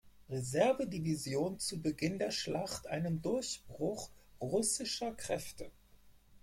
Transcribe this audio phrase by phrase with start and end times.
[0.31, 5.69] Reserve-Division zu Beginn der Schlacht einen Durchbruch russischer Kräfte.